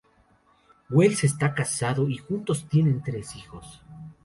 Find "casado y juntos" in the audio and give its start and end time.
1.53-2.65